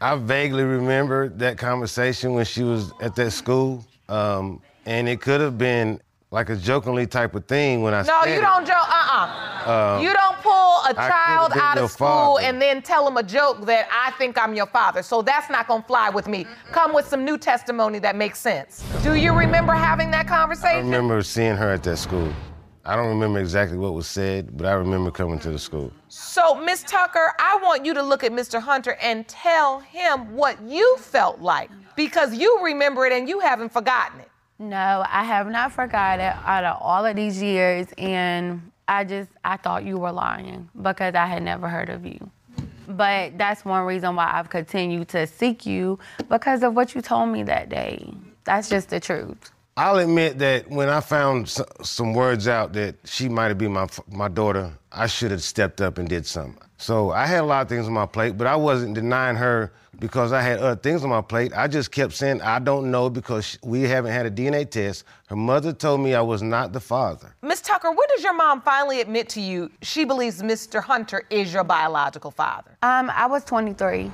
I 0.00 0.14
vaguely 0.14 0.62
remember 0.62 1.30
that 1.30 1.58
conversation 1.58 2.34
when 2.34 2.44
she 2.44 2.62
was 2.62 2.92
at 3.00 3.16
that 3.16 3.32
school. 3.32 3.84
Um, 4.08 4.62
and 4.86 5.08
it 5.08 5.20
could 5.20 5.40
have 5.40 5.58
been 5.58 6.00
like 6.32 6.48
a 6.48 6.56
jokingly 6.56 7.06
type 7.06 7.34
of 7.34 7.44
thing 7.44 7.82
when 7.82 7.92
I. 7.92 8.02
No, 8.02 8.24
you 8.24 8.40
don't 8.40 8.66
joke. 8.66 8.88
Uh-uh. 8.88 9.96
Um, 9.96 10.02
you 10.02 10.12
don't 10.14 10.36
pull 10.38 10.78
a 10.88 10.94
child 10.94 11.52
out 11.54 11.76
of 11.76 11.90
school 11.90 12.06
father. 12.08 12.42
and 12.46 12.60
then 12.60 12.80
tell 12.80 13.06
him 13.06 13.18
a 13.18 13.22
joke 13.22 13.64
that 13.66 13.86
I 13.92 14.10
think 14.12 14.38
I'm 14.38 14.54
your 14.54 14.66
father. 14.66 15.02
So 15.02 15.20
that's 15.20 15.50
not 15.50 15.68
gonna 15.68 15.84
fly 15.84 16.08
with 16.08 16.26
me. 16.26 16.46
Come 16.72 16.94
with 16.94 17.06
some 17.06 17.24
new 17.24 17.36
testimony 17.36 17.98
that 18.00 18.16
makes 18.16 18.40
sense. 18.40 18.82
Do 19.02 19.14
you 19.14 19.32
remember 19.34 19.74
having 19.74 20.10
that 20.12 20.26
conversation? 20.26 20.78
I 20.78 20.80
remember 20.80 21.22
seeing 21.22 21.54
her 21.54 21.70
at 21.70 21.82
that 21.82 21.98
school. 21.98 22.32
I 22.84 22.96
don't 22.96 23.08
remember 23.08 23.38
exactly 23.38 23.76
what 23.78 23.92
was 23.92 24.08
said, 24.08 24.56
but 24.56 24.66
I 24.66 24.72
remember 24.72 25.12
coming 25.12 25.38
to 25.40 25.52
the 25.52 25.58
school. 25.58 25.92
So, 26.08 26.56
Miss 26.56 26.82
Tucker, 26.82 27.32
I 27.38 27.56
want 27.62 27.84
you 27.84 27.94
to 27.94 28.02
look 28.02 28.24
at 28.24 28.32
Mr. 28.32 28.60
Hunter 28.60 28.96
and 29.00 29.28
tell 29.28 29.78
him 29.80 30.34
what 30.34 30.60
you 30.62 30.96
felt 30.96 31.40
like 31.40 31.70
because 31.94 32.34
you 32.34 32.60
remember 32.64 33.06
it 33.06 33.12
and 33.12 33.28
you 33.28 33.38
haven't 33.38 33.68
forgotten 33.68 34.18
it. 34.18 34.31
No, 34.62 35.04
I 35.08 35.24
have 35.24 35.48
not 35.48 35.72
forgotten 35.72 36.32
out 36.44 36.62
of 36.62 36.80
all 36.80 37.04
of 37.04 37.16
these 37.16 37.42
years, 37.42 37.88
and 37.98 38.70
I 38.86 39.02
just 39.02 39.28
I 39.44 39.56
thought 39.56 39.84
you 39.84 39.98
were 39.98 40.12
lying 40.12 40.70
because 40.80 41.16
I 41.16 41.26
had 41.26 41.42
never 41.42 41.68
heard 41.68 41.88
of 41.88 42.06
you. 42.06 42.30
But 42.86 43.36
that's 43.36 43.64
one 43.64 43.84
reason 43.84 44.14
why 44.14 44.30
I've 44.32 44.50
continued 44.50 45.08
to 45.08 45.26
seek 45.26 45.66
you 45.66 45.98
because 46.28 46.62
of 46.62 46.76
what 46.76 46.94
you 46.94 47.00
told 47.00 47.30
me 47.30 47.42
that 47.42 47.70
day. 47.70 48.14
That's 48.44 48.68
just 48.68 48.90
the 48.90 49.00
truth. 49.00 49.50
I'll 49.76 49.98
admit 49.98 50.38
that 50.38 50.68
when 50.68 50.90
I 50.90 51.00
found 51.00 51.48
some 51.82 52.12
words 52.12 52.46
out 52.46 52.74
that 52.74 52.96
she 53.04 53.28
might 53.28 53.54
be 53.54 53.68
my 53.68 53.88
my 54.10 54.28
daughter, 54.28 54.70
I 54.90 55.06
should 55.06 55.30
have 55.30 55.42
stepped 55.42 55.80
up 55.80 55.96
and 55.96 56.06
did 56.06 56.26
something. 56.26 56.62
So 56.76 57.10
I 57.10 57.26
had 57.26 57.40
a 57.40 57.46
lot 57.46 57.62
of 57.62 57.68
things 57.68 57.86
on 57.86 57.94
my 57.94 58.04
plate, 58.06 58.36
but 58.36 58.46
I 58.46 58.56
wasn't 58.56 58.94
denying 58.94 59.36
her 59.36 59.72
because 59.98 60.32
I 60.32 60.42
had 60.42 60.58
other 60.58 60.78
things 60.78 61.04
on 61.04 61.10
my 61.10 61.22
plate. 61.22 61.52
I 61.56 61.68
just 61.68 61.90
kept 61.90 62.12
saying 62.12 62.42
I 62.42 62.58
don't 62.58 62.90
know 62.90 63.08
because 63.08 63.58
we 63.62 63.82
haven't 63.82 64.12
had 64.12 64.26
a 64.26 64.30
DNA 64.30 64.68
test. 64.68 65.04
Her 65.28 65.36
mother 65.36 65.72
told 65.72 66.00
me 66.00 66.14
I 66.14 66.20
was 66.20 66.42
not 66.42 66.74
the 66.74 66.80
father. 66.80 67.34
Miss 67.40 67.62
Tucker, 67.62 67.88
when 67.88 68.08
does 68.14 68.22
your 68.22 68.34
mom 68.34 68.60
finally 68.60 69.00
admit 69.00 69.30
to 69.30 69.40
you 69.40 69.70
she 69.80 70.04
believes 70.04 70.42
Mr. 70.42 70.82
Hunter 70.82 71.24
is 71.30 71.54
your 71.54 71.64
biological 71.64 72.30
father? 72.30 72.76
Um, 72.82 73.08
I 73.08 73.26
was 73.26 73.42
23, 73.44 74.10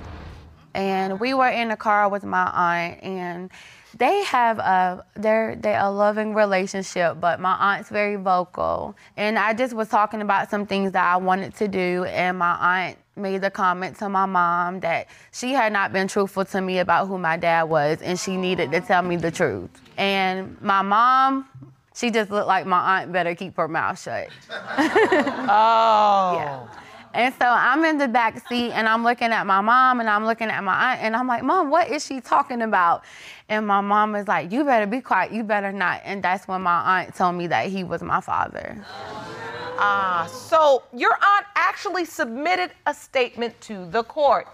and 0.75 1.19
we 1.19 1.35
were 1.35 1.49
in 1.49 1.73
a 1.73 1.77
car 1.77 2.09
with 2.09 2.23
my 2.23 2.49
aunt, 2.53 3.03
and 3.03 3.51
they 3.97 4.23
have 4.25 4.59
a 4.59 5.05
they're 5.15 5.57
they 5.57 5.75
a 5.75 5.89
loving 5.91 6.35
relationship, 6.35 7.21
but 7.21 7.41
my 7.41 7.55
aunt's 7.55 7.89
very 7.89 8.17
vocal, 8.17 8.97
and 9.17 9.39
I 9.39 9.55
just 9.55 9.75
was 9.75 9.89
talking 9.89 10.21
about 10.21 10.51
some 10.51 10.67
things 10.67 10.93
that 10.93 11.05
I 11.05 11.17
wanted 11.17 11.55
to 11.57 11.69
do, 11.69 12.05
and 12.05 12.39
my 12.39 12.87
aunt 12.87 12.99
made 13.17 13.41
the 13.41 13.51
comment 13.51 13.97
to 13.99 14.09
my 14.09 14.27
mom 14.27 14.81
that 14.81 15.09
she 15.33 15.53
had 15.53 15.73
not 15.73 15.93
been 15.93 16.07
truthful 16.09 16.45
to 16.45 16.61
me 16.61 16.79
about 16.79 17.09
who 17.09 17.19
my 17.19 17.37
dad 17.37 17.65
was, 17.65 18.01
and 18.03 18.19
she 18.19 18.37
needed 18.37 18.71
to 18.73 18.81
tell 18.81 19.03
me 19.03 19.17
the 19.17 19.31
truth. 19.31 19.71
And 19.97 20.61
my 20.61 20.83
mom, 20.83 21.49
she 21.95 22.11
just 22.11 22.31
looked 22.31 22.47
like 22.47 22.67
my 22.67 23.01
aunt 23.01 23.13
better 23.13 23.35
keep 23.35 23.57
her 23.57 23.69
mouth 23.69 24.01
shut. 24.01 24.29
Oh. 25.51 26.35
Yeah. 26.37 26.67
And 27.15 27.35
so 27.35 27.47
I'm 27.47 27.85
in 27.85 27.99
the 27.99 28.09
back 28.09 28.47
seat 28.49 28.73
and 28.73 28.89
I'm 28.89 29.05
looking 29.05 29.33
at 29.33 29.47
my 29.47 29.61
mom 29.61 30.01
and 30.01 30.09
I'm 30.09 30.25
looking 30.25 30.49
at 30.49 30.63
my 30.63 30.93
aunt 30.93 31.01
and 31.03 31.17
I'm 31.17 31.27
like, 31.27 31.43
Mom, 31.43 31.71
what 31.71 31.91
is 31.91 32.05
she 32.05 32.21
talking 32.21 32.63
about? 32.63 33.05
And 33.49 33.67
my 33.67 33.81
mom 33.81 34.15
is 34.15 34.29
like, 34.29 34.53
You 34.53 34.65
better 34.65 34.87
be 34.87 35.01
quiet, 35.01 35.33
you 35.33 35.43
better 35.43 35.73
not. 35.73 36.03
And 36.05 36.23
that's 36.23 36.47
when 36.47 36.63
my 36.63 37.03
aunt 37.03 37.15
told 37.15 37.37
me 37.37 37.47
that 37.49 37.67
he 37.69 37.85
was 37.85 38.03
my 38.03 38.21
father. 38.21 38.85
Ah, 39.81 40.29
so 40.33 40.83
your 40.93 41.13
aunt 41.13 41.47
actually 41.55 42.05
submitted 42.05 42.73
a 42.87 42.93
statement 42.95 43.59
to 43.61 43.87
the 43.91 44.03
court. 44.03 44.49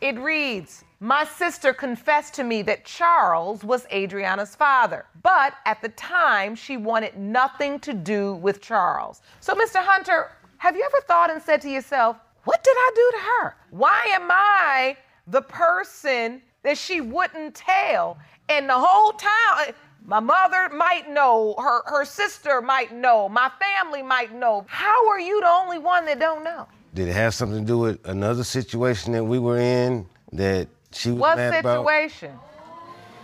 It 0.00 0.18
reads 0.18 0.84
My 0.98 1.24
sister 1.24 1.74
confessed 1.74 2.32
to 2.34 2.44
me 2.44 2.62
that 2.62 2.84
Charles 2.86 3.64
was 3.64 3.86
Adriana's 3.92 4.56
father, 4.56 5.04
but 5.22 5.54
at 5.66 5.82
the 5.82 5.90
time 5.90 6.54
she 6.54 6.78
wanted 6.78 7.18
nothing 7.18 7.80
to 7.80 7.92
do 7.92 8.34
with 8.36 8.62
Charles. 8.62 9.20
So, 9.40 9.54
Mr. 9.54 9.76
Hunter, 9.76 10.30
have 10.62 10.76
you 10.76 10.84
ever 10.84 11.04
thought 11.08 11.28
and 11.28 11.42
said 11.42 11.60
to 11.60 11.68
yourself, 11.68 12.16
What 12.44 12.62
did 12.62 12.76
I 12.76 12.90
do 12.94 13.10
to 13.10 13.18
her? 13.18 13.56
Why 13.70 14.00
am 14.14 14.28
I 14.30 14.96
the 15.26 15.42
person 15.42 16.40
that 16.62 16.78
she 16.78 17.00
wouldn't 17.00 17.56
tell? 17.56 18.16
And 18.48 18.68
the 18.68 18.78
whole 18.78 19.12
town, 19.14 19.74
my 20.04 20.20
mother 20.20 20.68
might 20.72 21.10
know, 21.10 21.56
her, 21.58 21.82
her 21.86 22.04
sister 22.04 22.62
might 22.62 22.94
know, 22.94 23.28
my 23.28 23.50
family 23.58 24.04
might 24.04 24.36
know. 24.36 24.64
How 24.68 25.08
are 25.08 25.18
you 25.18 25.40
the 25.40 25.48
only 25.48 25.80
one 25.80 26.06
that 26.06 26.20
don't 26.20 26.44
know? 26.44 26.68
Did 26.94 27.08
it 27.08 27.14
have 27.14 27.34
something 27.34 27.62
to 27.62 27.66
do 27.66 27.78
with 27.78 28.06
another 28.06 28.44
situation 28.44 29.14
that 29.14 29.24
we 29.24 29.40
were 29.40 29.58
in 29.58 30.06
that 30.32 30.68
she 30.92 31.10
was 31.10 31.18
What 31.18 31.38
mad 31.38 31.58
about? 31.58 31.80
situation? 31.80 32.38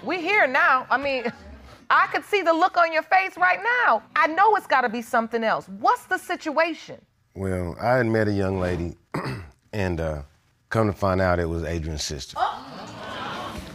We 0.03 0.21
here 0.21 0.49
now. 0.49 0.89
I 0.91 0.97
mean, 0.99 1.33
I 1.89 2.09
could 2.09 2.25
see 2.25 2.43
the 2.43 2.53
look 2.53 2.77
on 2.77 2.93
your 2.93 3.05
face 3.05 3.37
right 3.37 3.61
now. 3.87 4.03
I 4.17 4.27
know 4.27 4.57
it's 4.57 4.67
got 4.67 4.81
to 4.81 4.89
be 4.89 5.03
something 5.03 5.45
else. 5.45 5.69
What's 5.69 6.07
the 6.07 6.19
situation? 6.19 7.01
Well, 7.39 7.77
I 7.81 7.99
had 7.99 8.07
met 8.07 8.27
a 8.27 8.33
young 8.33 8.59
lady, 8.59 8.97
and 9.73 10.01
uh, 10.01 10.23
come 10.71 10.89
to 10.89 10.93
find 10.93 11.21
out 11.21 11.39
it 11.39 11.49
was 11.49 11.63
Adrian's 11.63 12.03
sister. 12.03 12.37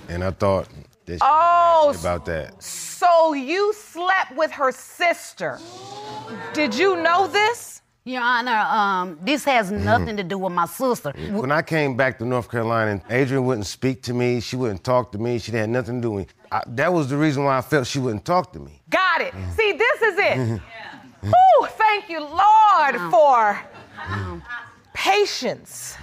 And 0.10 0.22
I 0.22 0.32
thought 0.32 0.67
that 1.05 1.13
she 1.13 1.20
Oh, 1.22 1.96
about 1.98 2.25
that. 2.25 2.62
So 2.62 3.32
you 3.32 3.72
slept 3.74 4.36
with 4.36 4.51
her 4.51 4.74
sister. 4.74 5.60
Did 6.51 6.75
you 6.75 6.98
know 7.01 7.27
this? 7.27 7.82
Your 8.03 8.22
Honor, 8.22 8.51
um, 8.51 9.17
this 9.22 9.46
has 9.46 9.72
nothing 9.72 10.17
to 10.17 10.24
do 10.24 10.38
with 10.38 10.51
my 10.51 10.65
sister. 10.65 11.13
When 11.32 11.53
I 11.53 11.62
came 11.62 11.96
back 11.96 12.17
to 12.17 12.25
North 12.25 12.51
Carolina, 12.51 13.01
Adrian 13.10 13.46
wouldn't 13.46 13.65
speak 13.65 14.03
to 14.03 14.13
me. 14.13 14.41
She 14.41 14.58
wouldn't 14.58 14.84
talk 14.84 15.13
to 15.13 15.17
me. 15.17 15.39
She 15.39 15.53
had 15.53 15.70
nothing 15.70 16.01
to 16.01 16.08
do 16.08 16.12
with 16.12 16.27
me. 16.27 16.34
I, 16.51 16.63
that 16.67 16.91
was 16.91 17.08
the 17.08 17.15
reason 17.15 17.46
why 17.46 17.58
I 17.60 17.62
felt 17.62 17.88
she 17.88 18.00
wouldn't 18.00 18.25
talk 18.25 18.51
to 18.51 18.60
me. 18.60 18.82
Got 18.89 19.22
it. 19.22 19.34
See, 19.55 19.72
this 19.72 20.01
is 20.01 20.15
it. 20.17 20.62
Whew, 21.24 21.68
thank 21.77 22.10
you, 22.10 22.20
Lord, 22.20 23.12
for 23.12 23.60
patience. 24.94 25.96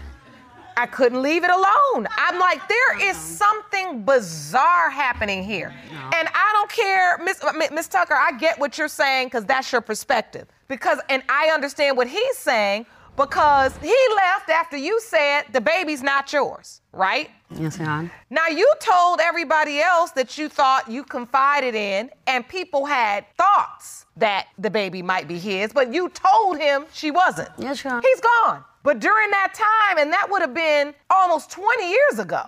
I 0.77 0.87
couldn't 0.87 1.21
leave 1.21 1.45
it 1.45 1.51
alone. 1.51 2.09
I'm 2.17 2.39
like, 2.39 2.67
there 2.69 3.11
is 3.11 3.17
something 3.17 4.03
bizarre 4.03 4.89
happening 4.89 5.45
here. 5.45 5.75
And 6.15 6.29
I 6.29 6.51
don't 6.55 6.71
care, 6.71 7.19
Miss, 7.19 7.45
uh, 7.45 7.53
Miss 7.71 7.87
Tucker, 7.87 8.15
I 8.15 8.33
get 8.39 8.59
what 8.59 8.79
you're 8.79 8.89
saying 8.89 9.27
because 9.27 9.45
that's 9.45 9.71
your 9.71 9.83
perspective. 9.83 10.49
Because, 10.69 10.99
and 11.11 11.23
I 11.29 11.51
understand 11.53 11.97
what 11.99 12.09
he's 12.09 12.39
saying 12.39 12.87
because 13.17 13.77
he 13.79 13.97
left 14.17 14.49
after 14.49 14.77
you 14.77 15.01
said 15.01 15.43
the 15.53 15.61
baby's 15.61 16.03
not 16.03 16.33
yours, 16.33 16.81
right? 16.93 17.31
Yes, 17.51 17.79
Honor. 17.81 18.11
Now, 18.31 18.47
you 18.47 18.73
told 18.81 19.21
everybody 19.21 19.81
else 19.81 20.13
that 20.13 20.39
you 20.39 20.49
thought 20.49 20.91
you 20.91 21.03
confided 21.05 21.75
in, 21.75 22.11
and 22.27 22.47
people 22.49 22.87
had 22.87 23.25
thoughts 23.37 24.07
that 24.17 24.49
the 24.59 24.71
baby 24.71 25.03
might 25.03 25.27
be 25.29 25.39
his, 25.39 25.73
but 25.73 25.93
you 25.93 26.09
told 26.11 26.59
him 26.59 26.87
she 26.93 27.11
wasn't. 27.11 27.51
Yes, 27.59 27.85
Honor. 27.85 28.03
He's 28.03 28.21
gone. 28.21 28.65
But 28.83 29.01
during 29.01 29.31
that 29.31 29.53
time, 29.55 29.99
and 29.99 30.13
that 30.13 30.29
would 30.31 30.41
have 30.41 30.55
been 30.55 30.95
almost 31.11 31.51
20 31.51 31.91
years 31.91 32.19
ago, 32.19 32.43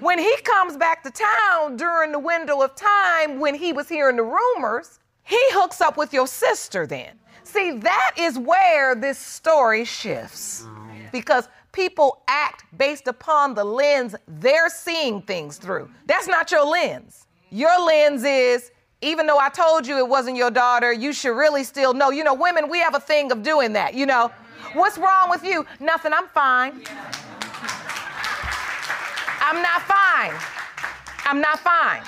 when 0.00 0.18
he 0.18 0.36
comes 0.42 0.76
back 0.76 1.02
to 1.04 1.10
town 1.10 1.76
during 1.76 2.12
the 2.12 2.18
window 2.18 2.60
of 2.60 2.74
time 2.74 3.38
when 3.38 3.54
he 3.54 3.72
was 3.72 3.88
hearing 3.88 4.16
the 4.16 4.22
rumors, 4.24 4.98
he 5.22 5.38
hooks 5.50 5.80
up 5.80 5.96
with 5.96 6.12
your 6.12 6.26
sister 6.26 6.86
then. 6.86 7.18
See, 7.44 7.72
that 7.78 8.12
is 8.18 8.38
where 8.38 8.94
this 8.94 9.18
story 9.18 9.84
shifts. 9.84 10.66
Because 11.12 11.48
people 11.72 12.22
act 12.28 12.64
based 12.78 13.08
upon 13.08 13.54
the 13.54 13.64
lens 13.64 14.14
they're 14.26 14.68
seeing 14.68 15.22
things 15.22 15.58
through. 15.58 15.90
That's 16.06 16.28
not 16.28 16.50
your 16.50 16.64
lens. 16.64 17.26
Your 17.50 17.84
lens 17.84 18.24
is, 18.24 18.70
even 19.02 19.26
though 19.26 19.38
I 19.38 19.48
told 19.48 19.86
you 19.86 19.98
it 19.98 20.08
wasn't 20.08 20.36
your 20.36 20.50
daughter, 20.50 20.92
you 20.92 21.12
should 21.12 21.36
really 21.36 21.64
still 21.64 21.92
know. 21.92 22.10
You 22.10 22.24
know, 22.24 22.34
women, 22.34 22.68
we 22.68 22.78
have 22.78 22.94
a 22.94 23.00
thing 23.00 23.32
of 23.32 23.42
doing 23.42 23.72
that, 23.74 23.94
you 23.94 24.06
know. 24.06 24.30
What's 24.74 24.96
wrong 24.96 25.28
with 25.28 25.44
you? 25.44 25.66
Nothing, 25.80 26.12
I'm 26.14 26.28
fine. 26.28 26.82
I'm 29.40 29.60
not 29.60 29.82
fine. 29.82 30.32
I'm 31.26 31.40
not 31.40 31.58
fine. 31.58 32.02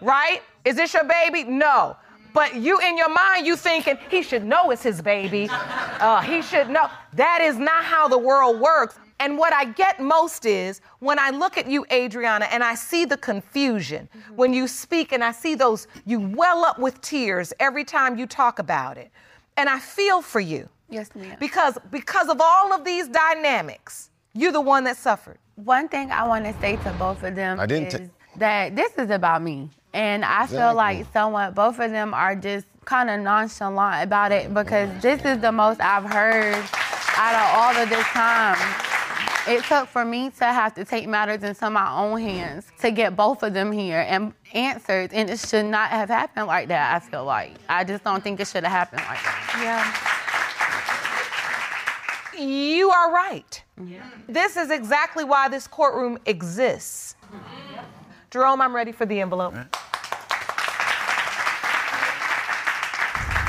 Right? 0.00 0.42
Is 0.64 0.76
this 0.76 0.94
your 0.94 1.04
baby? 1.04 1.44
No. 1.44 1.96
But 2.32 2.56
you 2.56 2.78
in 2.80 2.96
your 2.96 3.08
mind, 3.08 3.46
you 3.46 3.56
thinking 3.56 3.98
he 4.10 4.22
should 4.22 4.44
know 4.44 4.70
it's 4.70 4.82
his 4.82 5.02
baby. 5.02 5.48
Uh, 5.50 6.20
he 6.22 6.42
should 6.42 6.68
know. 6.70 6.88
That 7.14 7.40
is 7.42 7.58
not 7.58 7.84
how 7.84 8.08
the 8.08 8.18
world 8.18 8.60
works. 8.60 8.98
And 9.18 9.36
what 9.36 9.52
I 9.52 9.66
get 9.66 10.00
most 10.00 10.46
is 10.46 10.80
when 11.00 11.18
I 11.18 11.28
look 11.30 11.58
at 11.58 11.66
you, 11.66 11.84
Adriana, 11.92 12.46
and 12.50 12.64
I 12.64 12.74
see 12.74 13.04
the 13.04 13.18
confusion 13.18 14.08
when 14.34 14.54
you 14.54 14.66
speak, 14.66 15.12
and 15.12 15.22
I 15.22 15.32
see 15.32 15.54
those, 15.54 15.88
you 16.06 16.20
well 16.20 16.64
up 16.64 16.78
with 16.78 17.00
tears 17.02 17.52
every 17.60 17.84
time 17.84 18.18
you 18.18 18.26
talk 18.26 18.58
about 18.58 18.96
it. 18.96 19.10
And 19.58 19.68
I 19.68 19.78
feel 19.78 20.22
for 20.22 20.40
you. 20.40 20.68
Yes, 20.88 21.14
ma'am. 21.14 21.36
Because 21.38 21.78
because 21.90 22.28
of 22.28 22.40
all 22.40 22.72
of 22.72 22.84
these 22.84 23.08
dynamics, 23.08 24.10
you're 24.32 24.52
the 24.52 24.60
one 24.60 24.84
that 24.84 24.96
suffered. 24.96 25.38
One 25.56 25.88
thing 25.88 26.10
I 26.10 26.26
want 26.26 26.44
to 26.46 26.58
say 26.60 26.76
to 26.76 26.92
both 26.98 27.22
of 27.22 27.34
them 27.34 27.60
I 27.60 27.66
didn't 27.66 27.88
is 27.88 28.08
ta- 28.08 28.14
that 28.38 28.74
this 28.76 28.92
is 28.96 29.10
about 29.10 29.42
me. 29.42 29.68
And 29.92 30.24
I 30.24 30.46
feel 30.46 30.74
like 30.74 31.06
somewhat 31.12 31.54
both 31.54 31.78
of 31.80 31.90
them 31.90 32.14
are 32.14 32.36
just 32.36 32.66
kind 32.84 33.10
of 33.10 33.20
nonchalant 33.20 34.04
about 34.04 34.32
it 34.32 34.52
because 34.54 35.02
this 35.02 35.24
is 35.24 35.38
the 35.40 35.52
most 35.52 35.80
I've 35.80 36.04
heard 36.04 36.54
out 37.16 37.34
of 37.34 37.76
all 37.76 37.82
of 37.82 37.88
this 37.88 38.06
time. 38.06 38.56
It 39.48 39.64
took 39.64 39.88
for 39.88 40.04
me 40.04 40.30
to 40.38 40.44
have 40.44 40.74
to 40.74 40.84
take 40.84 41.08
matters 41.08 41.42
into 41.42 41.70
my 41.70 41.92
own 41.96 42.20
hands 42.20 42.66
to 42.80 42.90
get 42.90 43.16
both 43.16 43.42
of 43.42 43.54
them 43.54 43.72
here 43.72 44.04
and 44.08 44.32
answers. 44.52 45.10
And 45.12 45.30
it 45.30 45.40
should 45.40 45.66
not 45.66 45.90
have 45.90 46.08
happened 46.08 46.46
like 46.46 46.68
that, 46.68 46.94
I 46.94 47.00
feel 47.04 47.24
like. 47.24 47.54
I 47.68 47.84
just 47.84 48.04
don't 48.04 48.22
think 48.22 48.38
it 48.38 48.46
should 48.48 48.64
have 48.64 48.72
happened 48.72 49.02
like 49.08 49.22
that. 49.22 50.20
Yeah. 52.34 52.44
you 52.44 52.90
are 52.90 53.12
right. 53.12 53.62
Yeah. 53.82 54.02
This 54.28 54.56
is 54.56 54.70
exactly 54.70 55.24
why 55.24 55.48
this 55.48 55.66
courtroom 55.66 56.18
exists. 56.26 57.16
Jerome, 58.30 58.60
I'm 58.60 58.76
ready 58.76 58.92
for 58.92 59.06
the 59.06 59.20
envelope. 59.20 59.54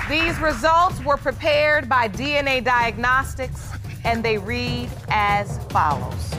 These 0.10 0.40
results 0.40 1.00
were 1.06 1.18
prepared 1.18 1.88
by 1.88 2.10
DNA 2.10 2.64
Diagnostics 2.64 3.70
and 4.04 4.24
they 4.24 4.40
read 4.40 4.90
as 5.10 5.64
follows. 5.66 6.34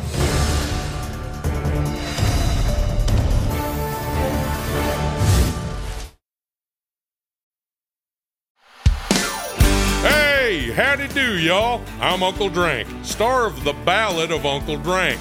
Hey, 10.03 10.73
howdy 10.73 11.07
do, 11.07 11.39
y'all. 11.39 11.81
I'm 12.01 12.25
Uncle 12.25 12.49
Drank, 12.49 12.89
star 13.05 13.47
of 13.47 13.63
The 13.63 13.73
Ballad 13.85 14.33
of 14.33 14.45
Uncle 14.45 14.79
Drank. 14.79 15.21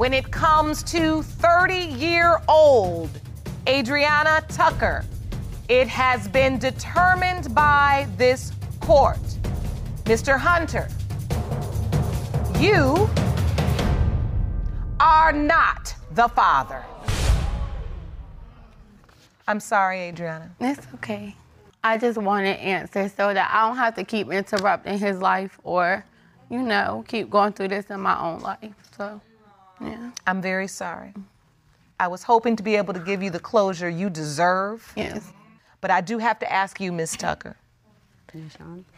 when 0.00 0.14
it 0.14 0.30
comes 0.30 0.82
to 0.82 1.22
30 1.22 1.74
year 1.74 2.40
old 2.48 3.10
Adriana 3.68 4.42
Tucker, 4.48 5.04
it 5.68 5.86
has 5.88 6.26
been 6.26 6.58
determined 6.58 7.54
by 7.54 8.08
this 8.16 8.52
court. 8.80 9.20
Mr. 10.04 10.38
Hunter, 10.38 10.88
you 12.58 13.10
are 15.00 15.34
not 15.34 15.94
the 16.12 16.28
father. 16.28 16.82
I'm 19.46 19.60
sorry, 19.60 20.00
Adriana. 20.04 20.50
It's 20.60 20.86
okay. 20.94 21.36
I 21.84 21.98
just 21.98 22.16
want 22.16 22.46
an 22.46 22.56
answer 22.56 23.10
so 23.14 23.34
that 23.34 23.50
I 23.52 23.68
don't 23.68 23.76
have 23.76 23.96
to 23.96 24.04
keep 24.04 24.32
interrupting 24.32 24.98
his 24.98 25.20
life 25.20 25.60
or, 25.62 26.06
you 26.48 26.62
know, 26.62 27.04
keep 27.06 27.28
going 27.28 27.52
through 27.52 27.68
this 27.68 27.90
in 27.90 28.00
my 28.00 28.18
own 28.18 28.40
life. 28.40 28.72
So, 28.96 29.20
yeah. 29.80 30.10
I'm 30.26 30.40
very 30.42 30.68
sorry. 30.68 31.12
I 31.98 32.08
was 32.08 32.22
hoping 32.22 32.56
to 32.56 32.62
be 32.62 32.76
able 32.76 32.94
to 32.94 33.00
give 33.00 33.22
you 33.22 33.30
the 33.30 33.40
closure 33.40 33.88
you 33.88 34.08
deserve. 34.10 34.92
Yes. 34.96 35.32
But 35.80 35.90
I 35.90 36.00
do 36.00 36.18
have 36.18 36.38
to 36.40 36.50
ask 36.52 36.80
you, 36.80 36.92
Miss 36.92 37.16
Tucker. 37.16 37.56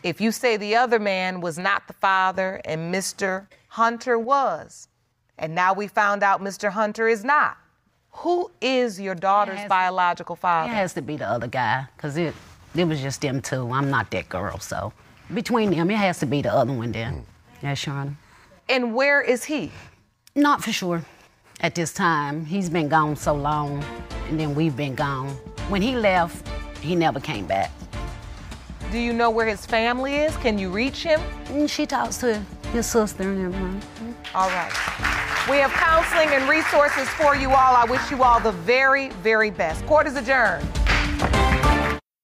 If 0.02 0.20
you 0.20 0.30
say 0.30 0.56
the 0.58 0.76
other 0.76 0.98
man 0.98 1.40
was 1.40 1.56
not 1.58 1.86
the 1.86 1.94
father 1.94 2.60
and 2.64 2.94
Mr. 2.94 3.46
Hunter 3.68 4.18
was, 4.18 4.88
and 5.38 5.54
now 5.54 5.72
we 5.72 5.86
found 5.88 6.22
out 6.22 6.42
Mr. 6.42 6.70
Hunter 6.70 7.08
is 7.08 7.24
not, 7.24 7.56
who 8.10 8.50
is 8.60 9.00
your 9.00 9.14
daughter's 9.14 9.56
Yes. 9.60 9.68
biological 9.68 10.34
It 10.36 10.40
father? 10.40 10.68
has 10.72 10.92
to 10.94 11.02
be 11.02 11.16
the 11.16 11.26
other 11.26 11.46
guy, 11.46 11.86
because 11.96 12.18
it, 12.18 12.34
it 12.74 12.84
was 12.84 13.00
just 13.00 13.22
them 13.22 13.40
two. 13.40 13.70
I'm 13.72 13.88
not 13.90 14.10
that 14.10 14.28
girl, 14.28 14.58
so 14.58 14.92
between 15.32 15.70
them, 15.70 15.90
it 15.90 15.96
has 15.96 16.18
to 16.18 16.26
be 16.26 16.42
the 16.42 16.52
other 16.52 16.72
one 16.74 16.92
then. 16.92 17.24
Hmm. 17.60 17.66
Yes, 17.66 17.86
Your 17.86 17.94
Honor. 17.94 18.16
And 18.68 18.94
where 18.94 19.22
is 19.22 19.44
he? 19.44 19.72
Not 20.34 20.64
for 20.64 20.72
sure 20.72 21.04
at 21.60 21.74
this 21.74 21.92
time. 21.92 22.46
He's 22.46 22.70
been 22.70 22.88
gone 22.88 23.16
so 23.16 23.34
long, 23.34 23.84
and 24.30 24.40
then 24.40 24.54
we've 24.54 24.74
been 24.74 24.94
gone. 24.94 25.28
When 25.68 25.82
he 25.82 25.94
left, 25.94 26.48
he 26.78 26.94
never 26.94 27.20
came 27.20 27.46
back. 27.46 27.70
Do 28.90 28.98
you 28.98 29.12
know 29.12 29.28
where 29.28 29.46
his 29.46 29.66
family 29.66 30.16
is? 30.16 30.34
Can 30.38 30.56
you 30.58 30.70
reach 30.70 31.02
him? 31.02 31.20
And 31.50 31.70
she 31.70 31.84
talks 31.84 32.16
to 32.18 32.42
his 32.72 32.86
sister 32.86 33.24
and 33.24 33.44
everyone. 33.44 33.82
All 34.34 34.48
right. 34.48 34.72
We 35.50 35.58
have 35.58 35.70
counseling 35.72 36.28
and 36.30 36.48
resources 36.48 37.08
for 37.10 37.36
you 37.36 37.50
all. 37.50 37.76
I 37.76 37.84
wish 37.84 38.10
you 38.10 38.22
all 38.22 38.40
the 38.40 38.52
very, 38.52 39.10
very 39.22 39.50
best. 39.50 39.84
Court 39.84 40.06
is 40.06 40.16
adjourned. 40.16 40.66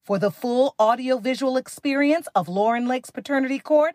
For 0.06 0.18
the 0.18 0.30
full 0.30 0.74
audiovisual 0.80 1.58
experience 1.58 2.26
of 2.34 2.48
Lauren 2.48 2.88
Lake's 2.88 3.10
Paternity 3.10 3.58
Court, 3.58 3.94